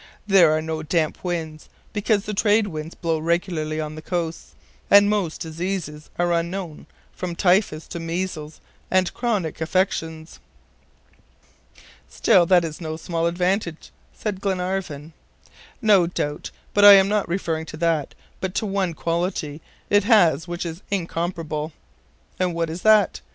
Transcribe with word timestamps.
There 0.25 0.51
are 0.57 0.63
no 0.63 0.81
damp 0.81 1.23
winds, 1.23 1.69
because 1.93 2.25
the 2.25 2.33
trade 2.33 2.65
winds 2.65 2.95
blow 2.95 3.19
regularly 3.19 3.79
on 3.79 3.93
the 3.93 4.01
coasts, 4.01 4.55
and 4.89 5.07
most 5.07 5.41
diseases 5.41 6.09
are 6.17 6.33
unknown, 6.33 6.87
from 7.11 7.35
typhus 7.35 7.87
to 7.89 7.99
measles, 7.99 8.59
and 8.89 9.13
chronic 9.13 9.61
affections." 9.61 10.39
"Still, 12.09 12.47
that 12.47 12.65
is 12.65 12.81
no 12.81 12.97
small 12.97 13.27
advantage," 13.27 13.91
said 14.11 14.41
Glenarvan. 14.41 15.13
"No 15.83 16.07
doubt; 16.07 16.49
but 16.73 16.83
I 16.83 16.93
am 16.93 17.07
not 17.07 17.29
referring 17.29 17.67
to 17.67 17.77
that, 17.77 18.15
but 18.39 18.55
to 18.55 18.65
one 18.65 18.95
quality 18.95 19.61
it 19.91 20.05
has 20.05 20.47
which 20.47 20.65
is 20.65 20.81
incomparable." 20.89 21.73
"And 22.39 22.55
what 22.55 22.71
is 22.71 22.81
that?" 22.81 23.21